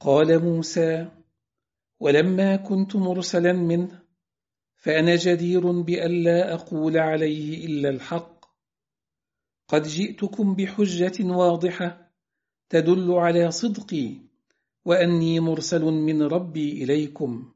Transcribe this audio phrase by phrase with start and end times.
[0.00, 1.08] قال موسى
[2.00, 4.02] ولما كنت مرسلا منه
[4.76, 8.44] فأنا جدير بألا أقول عليه إلا الحق.
[9.68, 12.10] قد جئتكم بحجة واضحة
[12.68, 14.14] تدل على صدقي
[14.84, 17.52] وأني مرسل من ربي إليكم.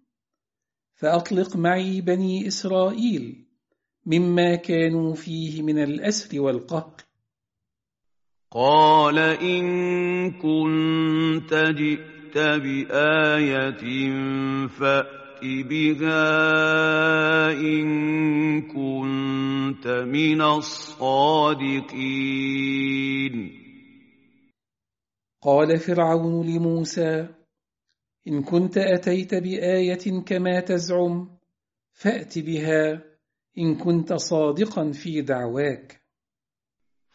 [0.95, 3.47] فأطلق معي بني إسرائيل
[4.07, 7.03] مما كانوا فيه من الأسر والقهر.
[8.51, 13.85] قال إن كنت جئت جئت بآية
[14.69, 16.23] فأت بها
[17.53, 21.93] إن كنت من الصادقين.
[25.43, 27.29] قال فرعون لموسى
[28.29, 31.29] إن كنت أتيت بآية كما تزعم
[31.93, 33.03] فأت بها
[33.59, 36.02] إن كنت صادقا في دعواك.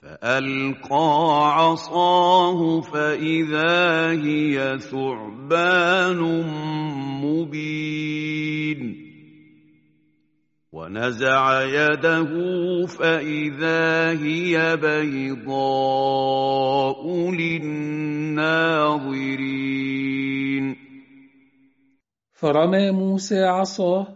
[0.01, 6.21] فألقى عصاه فإذا هي ثعبان
[7.23, 9.07] مبين.
[10.71, 12.31] ونزع يده
[12.85, 15.81] فإذا هي بيضاء
[17.31, 18.77] للناظرين.
[22.33, 24.07] فرمى موسى عصاه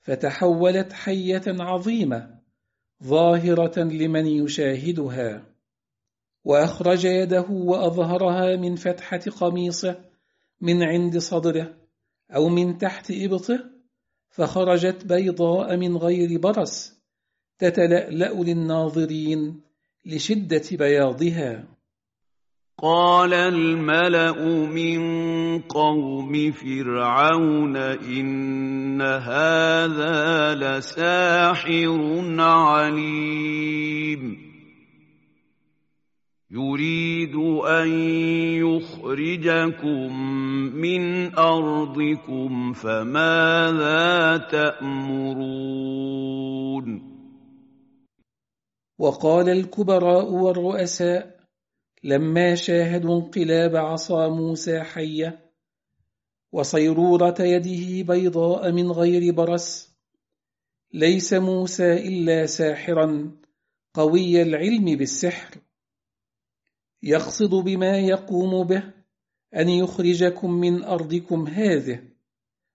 [0.00, 2.41] فتحولت حية عظيمة
[3.04, 5.44] ظاهرة لمن يشاهدها
[6.44, 10.04] وأخرج يده وأظهرها من فتحة قميصه
[10.60, 11.74] من عند صدره
[12.34, 13.70] أو من تحت إبطه
[14.30, 16.92] فخرجت بيضاء من غير برص
[17.58, 19.60] تتلألأ للناظرين
[20.06, 21.64] لشدة بياضها.
[22.78, 25.00] قال الملأ من
[25.58, 34.52] قوم فرعون إن هذا لساحر عليم.
[36.50, 37.34] يريد
[37.64, 37.88] أن
[38.60, 40.22] يخرجكم
[40.76, 46.22] من أرضكم فماذا تأمرون؟
[48.98, 51.41] وقال الكبراء والرؤساء
[52.04, 55.52] لما شاهدوا انقلاب عصا موسى حية
[56.52, 59.92] وصيرورة يده بيضاء من غير برس
[60.92, 63.30] ليس موسى إلا ساحرا
[63.94, 65.58] قوي العلم بالسحر.
[67.02, 68.82] يقصد بما يقوم به
[69.56, 72.02] أن يخرجكم من أرضكم هذه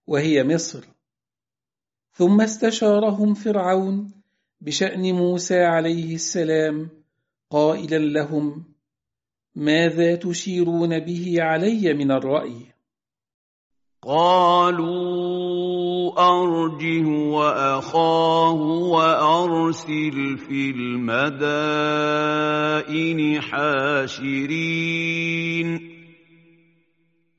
[0.08, 0.88] وهي مصر.
[2.14, 4.12] ثم استشارهم فرعون
[4.62, 6.90] بشأن موسى عليه السلام
[7.50, 8.77] قائلا لهم
[9.58, 12.56] ماذا تشيرون به علي من الرأي؟
[14.04, 21.42] قالوا أرجه وأخاه وأرسل في المدائن
[23.42, 24.78] حاشرين.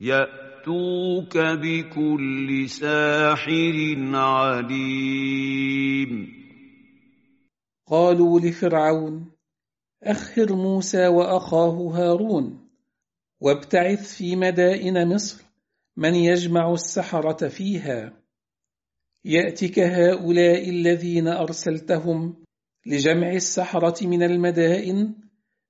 [0.01, 5.59] يأتوك بكل ساحر عليم.
[7.87, 9.28] قالوا لفرعون
[10.03, 12.69] أخر موسى وأخاه هارون
[13.41, 15.43] وابتعث في مدائن مصر
[15.97, 18.13] من يجمع السحرة فيها.
[19.25, 22.43] يأتك هؤلاء الذين أرسلتهم
[22.85, 25.15] لجمع السحرة من المدائن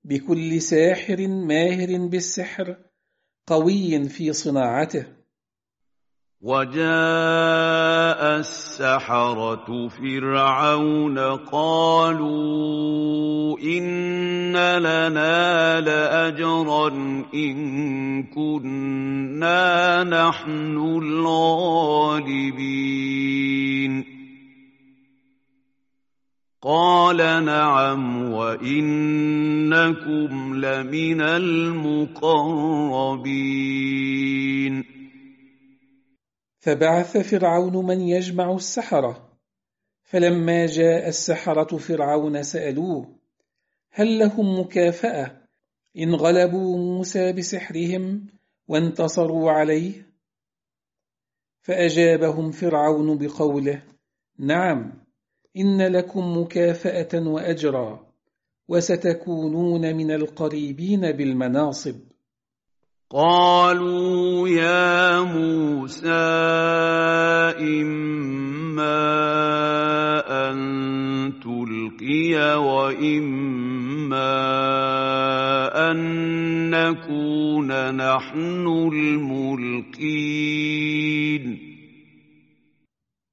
[0.03, 2.77] بكل ساحر ماهر بالسحر
[3.47, 5.18] قوي في صناعته.
[6.41, 6.79] وجاء
[8.39, 11.19] السحرة فرعون
[11.51, 12.69] قالوا
[13.59, 16.87] إن لنا لأجرا
[17.33, 21.99] إن كنا نحن الغالبين.
[26.61, 28.95] قال نعم وإنكم
[30.55, 32.59] لمن المقربين.
[36.59, 39.29] فبعث فرعون من يجمع السحرة.
[40.03, 43.15] فلما جاء السحرة فرعون سألوه
[43.91, 45.41] هل لهم مكافأة؟
[45.97, 48.27] إن غلبوا موسى بسحرهم
[48.67, 50.09] وانتصروا عليه.
[51.61, 53.83] فأجابهم فرعون بقوله
[54.39, 55.05] نعم
[55.57, 58.13] إن لكم مكافأة وأجرا
[58.67, 62.08] وستكونون من القريبين بالمناصب.
[63.11, 66.07] قالوا يا موسى
[67.57, 69.01] إما
[70.49, 70.59] أن
[71.41, 74.29] تلقي وإما
[75.91, 75.97] أن
[76.69, 80.29] نكون نحن الملقين.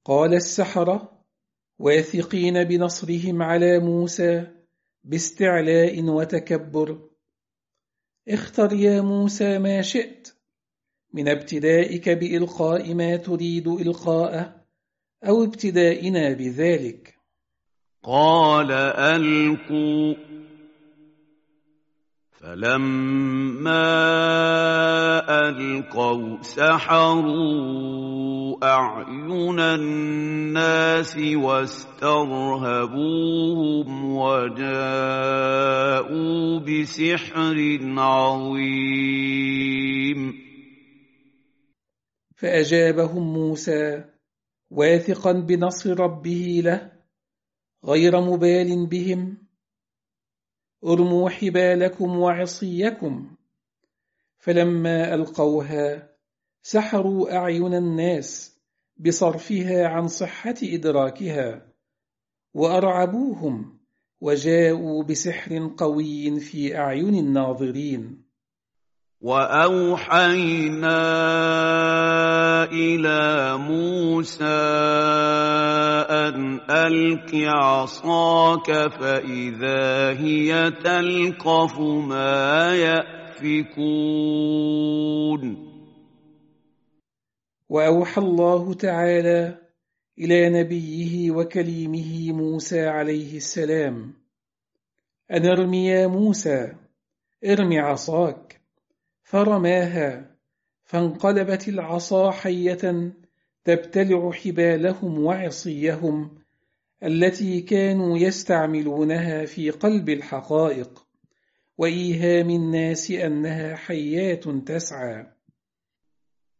[0.05, 1.11] قال السحرة
[1.79, 4.47] واثقين بنصرهم على موسى
[5.03, 7.16] باستعلاء وتكبر.
[8.29, 10.27] اختر يا موسى ما شئت.
[11.13, 14.55] من ابتدائك بإلقاء ما تريد إلقاءه
[15.27, 17.17] أو ابتدائنا بذلك.
[18.03, 20.13] قال ألقوا.
[22.31, 23.79] فلما
[25.49, 28.36] ألقوا سحروا.
[28.63, 32.57] أعين الناس واسترهبوهم
[34.17, 34.59] وجاءوا
[36.59, 39.27] بسحر عظيم.
[42.35, 44.03] فأجابهم موسى
[44.71, 46.91] واثقا بنصر ربه له
[47.85, 49.37] غير مبال بهم
[50.83, 53.37] ارموا حبالكم وعصيكم.
[54.37, 56.16] فلما ألقوها
[56.69, 58.57] سحروا أعين الناس
[58.97, 61.61] بصرفها عن صحة إدراكها
[62.53, 63.79] وأرعبوهم
[64.21, 68.23] وجاءوا بسحر قوي في أعين الناظرين.
[69.21, 71.03] وأوحينا
[72.71, 74.43] إلى موسى
[76.09, 84.07] أن ألق عصاك فإذا هي تلقف ما يأفكون.
[87.69, 89.57] وأوحى الله تعالى
[90.19, 94.13] إلى نبيه وكليمه موسى عليه السلام
[95.31, 96.73] أن ارم يا موسى
[97.45, 98.61] ارم عصاك.
[99.23, 100.35] فرماها
[100.83, 103.11] فانقلبت العصا حية
[103.63, 106.37] تبتلع حبالهم وعصيهم
[107.03, 111.05] التي كانوا يستعملونها في قلب الحقائق
[111.77, 115.36] وايهام الناس أنها حيات تسعى.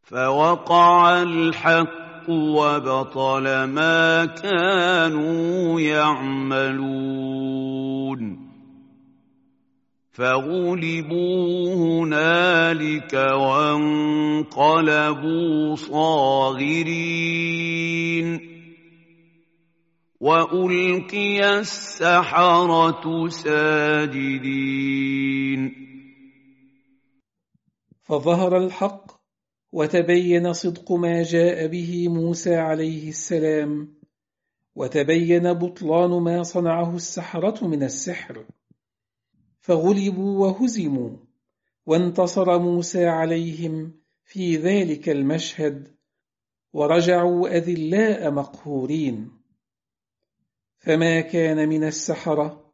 [0.07, 7.27] فوقع الحق وبطل ما كانوا يعملون
[10.11, 14.95] فغلبوا هنالك وانقلبوا
[15.75, 17.07] صاغرين
[20.19, 24.67] وألقي السحرة ساجدين
[28.03, 29.16] فظهر الحق
[29.77, 33.93] وتبين صدق ما جاء به موسى عليه السلام
[34.75, 38.45] وتبين بطلان ما صنعه السحرة من السحر.
[39.59, 41.17] فغلبوا وهزموا
[41.85, 43.93] وانتصر موسى عليهم
[44.23, 45.95] في ذلك المشهد
[46.73, 49.31] ورجعوا أذلاء مقهورين.
[50.77, 52.73] فما كان من السحرة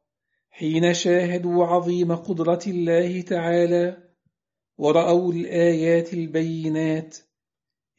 [0.50, 4.13] حين شاهدوا عظيم قدرة الله تعالى
[4.78, 7.18] ورأوا الآيات البينات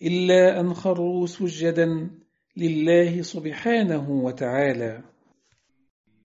[0.02, 2.10] إلا أن خروا سجدا
[2.56, 5.13] لله سبحانه وتعالى.